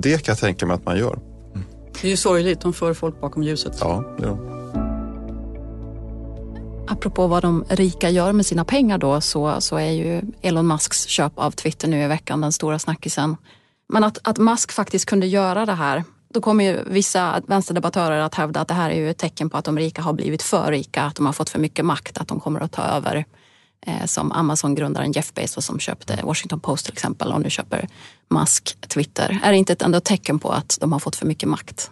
Det 0.03 0.25
kan 0.25 0.33
jag 0.33 0.39
tänka 0.39 0.67
mig 0.67 0.75
att 0.75 0.85
man 0.85 0.99
gör. 0.99 1.19
Mm. 1.55 1.67
Det 2.01 2.09
är 2.09 2.11
ju 2.11 2.17
sorgligt, 2.17 2.61
de 2.61 2.73
för 2.73 2.95
folk 2.95 3.21
bakom 3.21 3.43
ljuset. 3.43 3.77
Ja, 3.81 4.17
det 4.19 4.27
de. 4.27 4.59
Apropå 6.89 7.27
vad 7.27 7.43
de 7.43 7.65
rika 7.69 8.11
gör 8.11 8.33
med 8.33 8.47
sina 8.47 8.65
pengar 8.65 8.99
då 8.99 9.21
så, 9.21 9.61
så 9.61 9.77
är 9.77 9.91
ju 9.91 10.23
Elon 10.43 10.67
Musks 10.67 11.07
köp 11.07 11.33
av 11.39 11.51
Twitter 11.51 11.89
nu 11.89 12.03
i 12.03 12.07
veckan 12.07 12.41
den 12.41 12.53
stora 12.53 12.79
snackisen. 12.79 13.37
Men 13.89 14.05
att, 14.05 14.19
att 14.29 14.39
Musk 14.39 14.73
faktiskt 14.73 15.07
kunde 15.07 15.27
göra 15.27 15.67
det 15.67 15.73
här 15.73 16.05
då 16.35 16.41
kommer 16.41 16.65
ju 16.65 16.85
vissa 16.87 17.43
vänsterdebattörer 17.47 18.21
att 18.21 18.35
hävda 18.35 18.61
att 18.61 18.69
det 18.69 18.75
här 18.75 18.91
är 18.91 18.95
ju 18.95 19.11
ett 19.11 19.19
tecken 19.19 19.51
på 19.51 19.57
att 19.57 19.65
de 19.65 19.79
rika 19.79 20.03
har 20.03 20.13
blivit 20.13 20.43
för 20.43 20.73
rika, 20.73 21.03
att 21.03 21.17
de 21.17 21.27
har 21.27 21.33
fått 21.33 21.51
för 21.51 21.59
mycket 21.59 21.85
makt, 21.85 22.19
att 22.19 22.29
de 22.29 22.41
kommer 22.41 22.61
att 22.61 22.73
ta 22.73 22.83
över. 22.83 23.25
Eh, 23.87 24.07
som 24.07 24.33
Amazon-grundaren 24.33 25.13
Jeff 25.13 25.35
Bezos 25.35 25.67
som 25.67 25.79
köpte 25.79 26.21
Washington 26.25 26.61
Post 26.61 26.85
till 26.85 26.93
exempel 26.93 27.33
och 27.33 27.41
nu 27.41 27.51
köper 27.51 27.89
Musk 28.31 28.89
Twitter. 28.89 29.41
Är 29.45 29.53
det 29.53 29.59
inte 29.59 29.73
ett 29.73 29.83
ändå 29.83 30.01
tecken 30.01 30.39
på 30.39 30.51
att 30.51 30.79
de 30.81 30.93
har 30.93 30.99
fått 30.99 31.17
för 31.17 31.27
mycket 31.27 31.49
makt? 31.49 31.91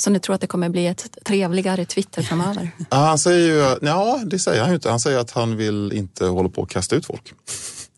Så 0.00 0.10
ni 0.10 0.20
tror 0.20 0.34
att 0.34 0.40
det 0.40 0.46
kommer 0.46 0.68
bli 0.68 0.86
ett 0.86 1.18
trevligare 1.24 1.84
Twitter 1.84 2.22
framöver? 2.22 2.70
han 2.90 3.18
säger 3.18 3.48
ju, 3.48 3.86
ja 3.86 4.20
det 4.26 4.38
säger 4.38 4.60
han 4.60 4.70
ju 4.70 4.74
inte. 4.74 4.90
Han 4.90 5.00
säger 5.00 5.18
att 5.18 5.30
han 5.30 5.56
vill 5.56 5.92
inte 5.92 6.26
hålla 6.26 6.48
på 6.48 6.62
att 6.62 6.68
kasta 6.68 6.96
ut 6.96 7.06
folk. 7.06 7.32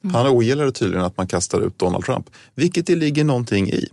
Mm. 0.04 0.14
Han 0.14 0.26
ogillar 0.26 0.71
tydligen 0.71 1.04
att 1.04 1.16
man 1.16 1.26
kastar 1.26 1.61
ut 1.61 1.78
Donald 1.78 2.04
Trump, 2.04 2.30
vilket 2.54 2.87
det 2.87 2.97
ligger 2.97 3.25
någonting 3.25 3.68
i. 3.68 3.88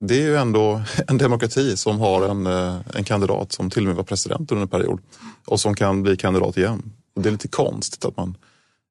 Det 0.00 0.14
är 0.14 0.22
ju 0.22 0.36
ändå 0.36 0.82
en 1.08 1.18
demokrati 1.18 1.76
som 1.76 2.00
har 2.00 2.28
en, 2.28 2.46
eh, 2.46 2.76
en 2.94 3.04
kandidat 3.04 3.52
som 3.52 3.70
till 3.70 3.82
och 3.82 3.86
med 3.86 3.96
var 3.96 4.04
president 4.04 4.52
under 4.52 4.62
en 4.62 4.68
period 4.68 5.00
och 5.46 5.60
som 5.60 5.74
kan 5.74 6.02
bli 6.02 6.16
kandidat 6.16 6.56
igen. 6.56 6.92
Det 7.20 7.28
är 7.28 7.32
lite 7.32 7.48
konstigt 7.48 8.04
att 8.04 8.16
man 8.16 8.36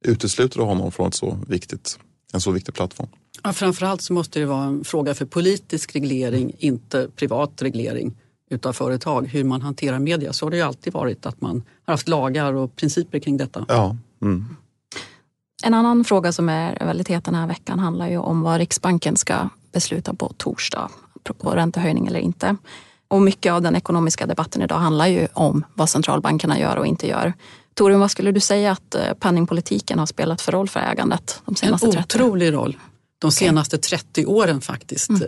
utesluter 0.06 0.60
honom 0.60 0.92
från 0.92 1.08
ett 1.08 1.16
så 1.16 1.38
viktigt, 1.48 2.00
en 2.34 2.42
så 2.42 2.52
viktig 2.52 2.74
plattform. 2.74 3.10
Ja, 3.44 3.54
framförallt 3.54 4.02
så 4.02 4.14
måste 4.14 4.40
det 4.40 4.46
vara 4.46 4.64
en 4.64 4.84
fråga 4.84 5.14
för 5.14 5.26
politisk 5.26 5.96
reglering, 5.96 6.56
inte 6.60 7.08
privat 7.16 7.62
reglering 7.62 8.16
utav 8.54 8.74
företag, 8.74 9.28
hur 9.28 9.44
man 9.44 9.62
hanterar 9.62 10.00
media. 10.00 10.34
Så 10.34 10.46
har 10.46 10.52
det 10.52 10.58
ju 10.58 10.64
alltid 10.64 10.94
varit 10.94 11.26
att 11.26 11.42
man 11.42 11.64
har 11.86 11.94
haft 11.94 12.08
lagar 12.08 12.54
och 12.54 12.76
principer 12.76 13.20
kring 13.20 13.38
detta. 13.38 13.66
Ja. 13.68 13.96
Mm. 14.22 14.46
En 15.64 15.74
annan 15.74 16.04
fråga 16.04 16.32
som 16.32 16.50
är 16.50 16.86
väldigt 16.86 17.08
het 17.08 17.26
den 17.26 17.36
här 17.36 17.48
veckan 17.48 17.80
handlar 17.80 18.10
ju 18.10 18.18
om 18.18 18.42
vad 18.42 18.58
Riksbanken 18.58 19.18
ska 19.18 19.50
besluta 19.72 20.14
på 20.14 20.34
torsdag, 20.38 20.90
apropå 21.16 21.50
räntehöjning 21.50 22.08
eller 22.08 22.20
inte. 22.20 22.56
Och 23.08 23.22
mycket 23.22 23.54
av 23.54 23.62
den 23.62 23.76
ekonomiska 23.76 24.26
debatten 24.26 24.62
idag 24.62 24.76
handlar 24.76 25.08
ju 25.08 25.28
om 25.34 25.66
vad 25.74 25.90
centralbankerna 25.90 26.60
gör 26.60 26.78
och 26.78 26.88
inte 26.88 27.08
gör. 27.08 27.34
Torun, 27.74 28.00
vad 28.00 28.12
skulle 28.12 28.32
du 28.32 28.40
säga 28.40 28.72
att 28.72 28.96
eh, 28.96 29.14
penningpolitiken 29.20 30.00
har 30.00 30.06
spelat 30.06 30.42
för 30.42 30.52
roll 30.52 30.70
för 30.70 30.80
ägandet 30.80 31.42
de 31.46 31.56
senaste 31.56 31.92
30 31.92 31.98
En 31.98 32.04
otrolig 32.04 32.54
roll 32.54 32.78
de 33.24 33.32
senaste 33.32 33.78
30 33.78 34.26
åren 34.26 34.62
faktiskt. 34.62 35.10
Mm. 35.10 35.24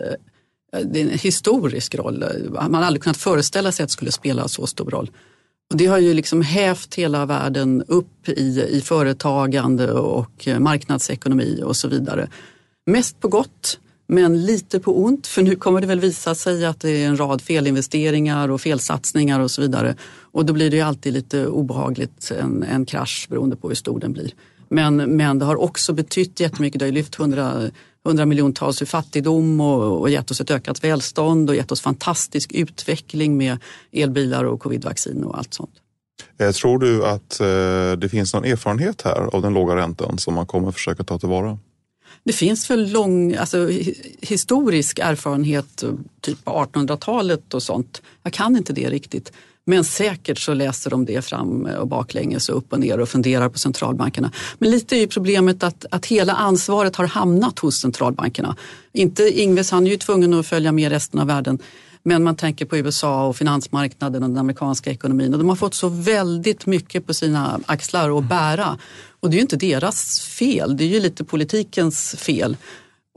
Eh, 0.72 0.80
det 0.80 1.00
är 1.00 1.04
en 1.04 1.18
historisk 1.18 1.94
roll. 1.94 2.24
Man 2.50 2.74
har 2.74 2.82
aldrig 2.82 3.02
kunnat 3.02 3.16
föreställa 3.16 3.72
sig 3.72 3.84
att 3.84 3.88
det 3.88 3.92
skulle 3.92 4.12
spela 4.12 4.48
så 4.48 4.66
stor 4.66 4.90
roll. 4.90 5.10
Och 5.70 5.76
det 5.76 5.86
har 5.86 5.98
ju 5.98 6.14
liksom 6.14 6.42
hävt 6.42 6.94
hela 6.94 7.26
världen 7.26 7.82
upp 7.88 8.28
i, 8.28 8.62
i 8.70 8.80
företagande 8.80 9.92
och 9.92 10.48
marknadsekonomi 10.58 11.62
och 11.64 11.76
så 11.76 11.88
vidare. 11.88 12.28
Mest 12.86 13.20
på 13.20 13.28
gott, 13.28 13.78
men 14.06 14.46
lite 14.46 14.80
på 14.80 15.04
ont 15.04 15.26
för 15.26 15.42
nu 15.42 15.56
kommer 15.56 15.80
det 15.80 15.86
väl 15.86 16.00
visa 16.00 16.34
sig 16.34 16.66
att 16.66 16.80
det 16.80 16.90
är 16.90 17.08
en 17.08 17.16
rad 17.16 17.42
felinvesteringar 17.42 18.48
och 18.48 18.60
felsatsningar 18.60 19.40
och 19.40 19.50
så 19.50 19.62
vidare. 19.62 19.94
Och 20.32 20.44
då 20.44 20.52
blir 20.52 20.70
det 20.70 20.76
ju 20.76 20.82
alltid 20.82 21.12
lite 21.12 21.46
obehagligt, 21.46 22.32
en, 22.40 22.62
en 22.62 22.86
krasch 22.86 23.26
beroende 23.30 23.56
på 23.56 23.68
hur 23.68 23.74
stor 23.74 24.00
den 24.00 24.12
blir. 24.12 24.30
Men, 24.68 24.96
men 24.96 25.38
det 25.38 25.44
har 25.44 25.56
också 25.56 25.92
betytt 25.92 26.40
jättemycket. 26.40 26.78
Det 26.78 26.84
har 26.84 26.90
ju 26.90 26.94
lyft 26.94 27.20
100, 27.20 27.62
100 28.06 28.26
miljontals 28.26 28.82
ur 28.82 28.86
fattigdom 28.86 29.60
och, 29.60 30.00
och 30.00 30.10
gett 30.10 30.30
oss 30.30 30.40
ett 30.40 30.50
ökat 30.50 30.84
välstånd 30.84 31.50
och 31.50 31.56
gett 31.56 31.72
oss 31.72 31.80
fantastisk 31.80 32.52
utveckling 32.52 33.36
med 33.36 33.58
elbilar 33.92 34.44
och 34.44 34.60
covidvaccin 34.60 35.24
och 35.24 35.38
allt 35.38 35.54
sånt. 35.54 35.70
Eh, 36.38 36.50
tror 36.50 36.78
du 36.78 37.06
att 37.06 37.40
eh, 37.40 37.92
det 37.98 38.08
finns 38.10 38.34
någon 38.34 38.44
erfarenhet 38.44 39.02
här 39.02 39.34
av 39.34 39.42
den 39.42 39.54
låga 39.54 39.76
räntan 39.76 40.18
som 40.18 40.34
man 40.34 40.46
kommer 40.46 40.72
försöka 40.72 41.04
ta 41.04 41.18
tillvara? 41.18 41.58
Det 42.24 42.32
finns 42.32 42.66
för 42.66 42.76
lång, 42.76 43.34
alltså, 43.34 43.70
historisk 44.20 44.98
erfarenhet, 44.98 45.84
typ 46.20 46.44
på 46.44 46.50
1800-talet 46.50 47.54
och 47.54 47.62
sånt. 47.62 48.02
Jag 48.22 48.32
kan 48.32 48.56
inte 48.56 48.72
det 48.72 48.90
riktigt. 48.90 49.32
Men 49.68 49.84
säkert 49.84 50.38
så 50.38 50.54
läser 50.54 50.90
de 50.90 51.04
det 51.04 51.24
fram 51.24 51.66
eh, 51.66 51.74
och 51.74 51.88
baklänges 51.88 52.48
och 52.48 52.56
upp 52.56 52.72
och 52.72 52.80
ner 52.80 53.00
och 53.00 53.08
funderar 53.08 53.48
på 53.48 53.58
centralbankerna. 53.58 54.32
Men 54.58 54.70
lite 54.70 54.96
är 54.96 55.00
ju 55.00 55.06
problemet 55.06 55.62
att, 55.62 55.86
att 55.90 56.06
hela 56.06 56.32
ansvaret 56.32 56.96
har 56.96 57.06
hamnat 57.06 57.58
hos 57.58 57.76
centralbankerna. 57.76 58.56
Inte 58.92 59.40
Ingves, 59.40 59.70
han 59.70 59.86
är 59.86 59.90
ju 59.90 59.96
tvungen 59.96 60.34
att 60.34 60.46
följa 60.46 60.72
med 60.72 60.90
resten 60.90 61.20
av 61.20 61.26
världen. 61.26 61.58
Men 62.02 62.22
man 62.22 62.36
tänker 62.36 62.66
på 62.66 62.76
USA 62.76 63.26
och 63.26 63.36
finansmarknaden 63.36 64.22
och 64.22 64.28
den 64.28 64.38
amerikanska 64.38 64.90
ekonomin 64.90 65.32
och 65.32 65.38
de 65.38 65.48
har 65.48 65.56
fått 65.56 65.74
så 65.74 65.88
väldigt 65.88 66.66
mycket 66.66 67.06
på 67.06 67.14
sina 67.14 67.60
axlar 67.66 68.18
att 68.18 68.28
bära. 68.28 68.78
Och 69.20 69.30
det 69.30 69.34
är 69.34 69.38
ju 69.38 69.42
inte 69.42 69.56
deras 69.56 70.20
fel, 70.20 70.76
det 70.76 70.84
är 70.84 70.88
ju 70.88 71.00
lite 71.00 71.24
politikens 71.24 72.16
fel. 72.18 72.56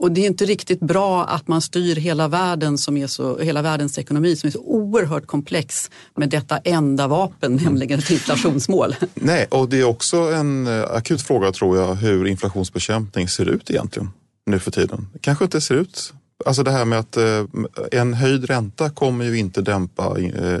Och 0.00 0.12
det 0.12 0.20
är 0.20 0.26
inte 0.26 0.44
riktigt 0.44 0.80
bra 0.80 1.24
att 1.24 1.48
man 1.48 1.62
styr 1.62 1.96
hela 1.96 2.28
världen 2.28 2.78
som 2.78 2.96
är 2.96 3.06
så, 3.06 3.38
hela 3.38 3.62
världens 3.62 3.98
ekonomi 3.98 4.36
som 4.36 4.46
är 4.46 4.50
så 4.50 4.60
oerhört 4.60 5.26
komplex 5.26 5.90
med 6.16 6.28
detta 6.28 6.58
enda 6.58 7.08
vapen, 7.08 7.52
mm. 7.52 7.64
nämligen 7.64 7.98
ett 7.98 8.10
inflationsmål. 8.10 8.96
Nej, 9.14 9.46
och 9.50 9.68
det 9.68 9.80
är 9.80 9.84
också 9.84 10.16
en 10.16 10.66
eh, 10.66 10.84
akut 10.90 11.22
fråga 11.22 11.52
tror 11.52 11.76
jag 11.76 11.94
hur 11.94 12.26
inflationsbekämpning 12.26 13.28
ser 13.28 13.48
ut 13.48 13.70
egentligen 13.70 14.08
nu 14.46 14.58
för 14.58 14.70
tiden. 14.70 15.08
Det 15.12 15.18
kanske 15.18 15.44
inte 15.44 15.60
ser 15.60 15.74
ut 15.74 16.12
Alltså 16.46 16.62
det 16.62 16.70
här 16.70 16.84
med 16.84 16.98
att 16.98 17.16
eh, 17.16 17.44
en 17.92 18.14
höjd 18.14 18.44
ränta 18.44 18.90
kommer 18.90 19.24
ju 19.24 19.38
inte 19.38 19.62
dämpa 19.62 20.18
eh, 20.20 20.60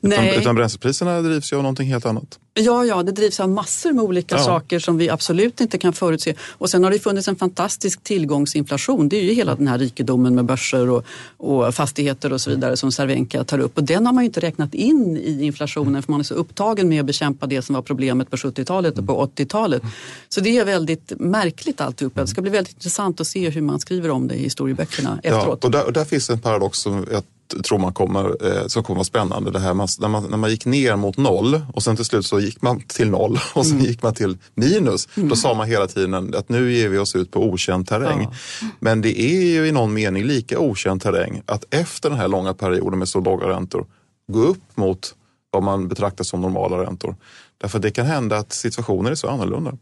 bränslepriserna. 0.00 0.20
Nej. 0.22 0.30
Utan, 0.30 0.42
utan 0.42 0.54
bränslepriserna 0.54 1.22
drivs 1.22 1.52
ju 1.52 1.56
av 1.56 1.62
någonting 1.62 1.88
helt 1.88 2.06
annat. 2.06 2.38
Ja, 2.60 2.84
ja, 2.84 3.02
det 3.02 3.12
drivs 3.12 3.40
av 3.40 3.48
massor 3.48 3.92
med 3.92 4.04
olika 4.04 4.36
ja. 4.36 4.44
saker 4.44 4.78
som 4.78 4.98
vi 4.98 5.10
absolut 5.10 5.60
inte 5.60 5.78
kan 5.78 5.92
förutse. 5.92 6.34
Och 6.40 6.70
sen 6.70 6.84
har 6.84 6.90
det 6.90 6.98
funnits 6.98 7.28
en 7.28 7.36
fantastisk 7.36 8.02
tillgångsinflation. 8.02 9.08
Det 9.08 9.16
är 9.16 9.22
ju 9.22 9.32
hela 9.32 9.54
den 9.54 9.68
här 9.68 9.78
rikedomen 9.78 10.34
med 10.34 10.44
börser 10.44 10.90
och, 10.90 11.04
och 11.36 11.74
fastigheter 11.74 12.32
och 12.32 12.40
så 12.40 12.50
vidare 12.50 12.76
som 12.76 12.92
Cervenka 12.92 13.44
tar 13.44 13.58
upp. 13.58 13.78
Och 13.78 13.84
den 13.84 14.06
har 14.06 14.12
man 14.12 14.24
ju 14.24 14.26
inte 14.26 14.40
räknat 14.40 14.74
in 14.74 15.16
i 15.16 15.44
inflationen 15.44 16.02
för 16.02 16.12
man 16.12 16.20
är 16.20 16.24
så 16.24 16.34
upptagen 16.34 16.88
med 16.88 17.00
att 17.00 17.06
bekämpa 17.06 17.46
det 17.46 17.62
som 17.62 17.74
var 17.74 17.82
problemet 17.82 18.30
på 18.30 18.36
70-talet 18.36 18.98
och 18.98 19.06
på 19.06 19.30
80-talet. 19.36 19.82
Så 20.28 20.40
det 20.40 20.58
är 20.58 20.64
väldigt 20.64 21.12
märkligt 21.16 21.80
alltihopa. 21.80 22.20
Det 22.20 22.26
ska 22.26 22.42
bli 22.42 22.50
väldigt 22.50 22.74
intressant 22.74 23.20
att 23.20 23.26
se 23.26 23.48
hur 23.48 23.62
man 23.62 23.80
skriver 23.80 24.10
om 24.10 24.28
det 24.28 24.34
i 24.34 24.42
historieböckerna 24.42 25.20
efteråt. 25.22 25.58
Ja, 25.62 25.66
och 25.66 25.70
där, 25.70 25.86
och 25.86 25.92
där 25.92 26.04
finns 26.04 26.30
en 26.30 26.40
paradox 26.40 26.78
som 26.78 27.06
jag 27.12 27.22
tror 27.64 27.78
man 27.78 27.92
kommer, 27.92 28.46
eh, 28.46 28.66
som 28.66 28.82
kommer 28.82 28.96
vara 28.96 29.04
spännande. 29.04 29.50
Det 29.50 29.58
här 29.58 29.74
man, 29.74 29.88
när, 29.98 30.08
man, 30.08 30.24
när 30.24 30.36
man 30.36 30.50
gick 30.50 30.66
ner 30.66 30.96
mot 30.96 31.16
noll 31.16 31.60
och 31.72 31.82
sen 31.82 31.96
till 31.96 32.04
slut 32.04 32.26
så 32.26 32.40
gick 32.40 32.62
man 32.62 32.80
till 32.80 33.10
noll 33.10 33.38
och 33.54 33.66
sen 33.66 33.76
mm. 33.76 33.86
gick 33.86 34.02
man 34.02 34.14
till 34.14 34.38
minus. 34.54 35.08
Mm. 35.16 35.28
Då 35.28 35.36
sa 35.36 35.54
man 35.54 35.68
hela 35.68 35.86
tiden 35.86 36.34
att 36.34 36.48
nu 36.48 36.72
ger 36.72 36.88
vi 36.88 36.98
oss 36.98 37.16
ut 37.16 37.30
på 37.30 37.44
okänd 37.44 37.88
terräng. 37.88 38.22
Ja. 38.22 38.32
Men 38.80 39.00
det 39.00 39.20
är 39.20 39.42
ju 39.42 39.66
i 39.66 39.72
någon 39.72 39.94
mening 39.94 40.24
lika 40.24 40.58
okänd 40.58 41.02
terräng 41.02 41.42
att 41.46 41.64
efter 41.70 42.10
den 42.10 42.18
här 42.18 42.28
långa 42.28 42.54
perioden 42.54 42.98
med 42.98 43.08
så 43.08 43.20
låga 43.20 43.48
räntor 43.48 43.86
gå 44.32 44.38
upp 44.38 44.76
mot 44.76 45.14
vad 45.50 45.62
man 45.62 45.88
betraktar 45.88 46.24
som 46.24 46.40
normala 46.40 46.82
räntor. 46.82 47.16
Därför 47.60 47.78
det 47.78 47.90
kan 47.90 48.06
hända 48.06 48.36
att 48.36 48.52
situationen 48.52 49.12
är 49.12 49.16
så 49.16 49.28
annorlunda. 49.28 49.72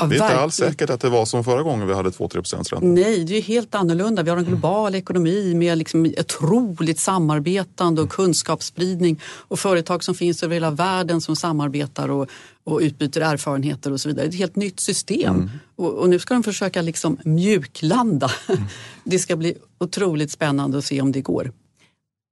Ja, 0.00 0.06
det 0.06 0.12
är 0.12 0.14
inte 0.14 0.22
verkligen. 0.22 0.42
alls 0.42 0.54
säkert 0.54 0.90
att 0.90 1.00
det 1.00 1.08
var 1.08 1.24
som 1.24 1.44
förra 1.44 1.62
gången 1.62 1.88
vi 1.88 1.94
hade 1.94 2.10
2-3 2.10 2.54
ränta. 2.54 2.86
Nej, 2.86 3.24
det 3.24 3.36
är 3.36 3.42
helt 3.42 3.74
annorlunda. 3.74 4.22
Vi 4.22 4.30
har 4.30 4.36
en 4.36 4.44
global 4.44 4.94
ekonomi 4.94 5.54
med 5.54 5.78
liksom 5.78 6.14
otroligt 6.18 6.98
samarbetande 6.98 8.02
och 8.02 8.10
kunskapsspridning 8.10 9.20
och 9.24 9.58
företag 9.58 10.04
som 10.04 10.14
finns 10.14 10.42
över 10.42 10.54
hela 10.54 10.70
världen 10.70 11.20
som 11.20 11.36
samarbetar 11.36 12.10
och, 12.10 12.28
och 12.64 12.78
utbyter 12.78 13.20
erfarenheter 13.20 13.92
och 13.92 14.00
så 14.00 14.08
vidare. 14.08 14.26
Det 14.26 14.28
är 14.28 14.34
ett 14.34 14.38
helt 14.38 14.56
nytt 14.56 14.80
system 14.80 15.50
och, 15.76 15.92
och 15.94 16.08
nu 16.08 16.18
ska 16.18 16.34
de 16.34 16.42
försöka 16.42 16.82
liksom 16.82 17.18
mjuklanda. 17.24 18.30
Det 19.04 19.18
ska 19.18 19.36
bli 19.36 19.54
otroligt 19.80 20.30
spännande 20.30 20.78
att 20.78 20.84
se 20.84 21.00
om 21.00 21.12
det 21.12 21.20
går. 21.20 21.52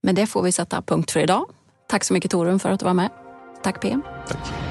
Men 0.03 0.15
det 0.15 0.27
får 0.27 0.43
vi 0.43 0.53
sätta 0.53 0.83
punkt 0.83 1.11
för 1.11 1.21
idag. 1.21 1.47
Tack 1.89 2.05
så 2.05 2.13
mycket 2.13 2.31
Torun 2.31 2.59
för 2.59 2.71
att 2.71 2.81
du 2.81 2.85
var 2.85 2.95
med. 2.95 3.11
Tack 3.63 3.81
PM. 3.81 4.03
Tack. 4.29 4.66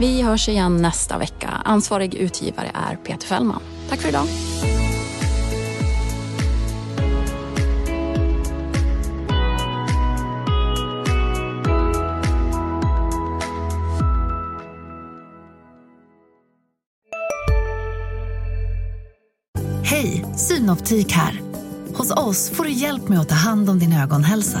Vi 0.00 0.22
hörs 0.22 0.48
igen 0.48 0.76
nästa 0.76 1.18
vecka. 1.18 1.48
Ansvarig 1.64 2.14
utgivare 2.14 2.70
är 2.74 2.96
Peter 2.96 3.26
Fällman. 3.26 3.62
Tack 3.88 4.00
för 4.00 4.08
idag. 4.08 4.26
Hej, 19.84 20.24
Synoptik 20.36 21.12
här. 21.12 21.40
Hos 21.94 22.10
oss 22.10 22.50
får 22.50 22.64
du 22.64 22.70
hjälp 22.70 23.08
med 23.08 23.20
att 23.20 23.28
ta 23.28 23.34
hand 23.34 23.70
om 23.70 23.78
din 23.78 23.92
ögonhälsa. 23.92 24.60